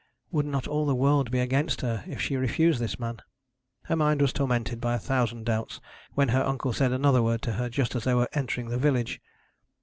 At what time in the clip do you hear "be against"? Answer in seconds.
1.29-1.81